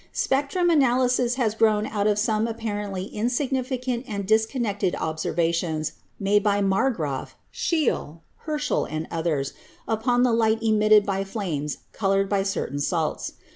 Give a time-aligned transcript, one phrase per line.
[0.13, 7.35] Spectrum analysis has grown out of some apparently insignificant and disconnected observations made by Marggraf,
[7.53, 9.53] Scheele, Herschel and others
[9.87, 13.33] upon the light emitted by flames colored by certain salts.